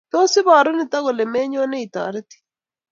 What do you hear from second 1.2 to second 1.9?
menyone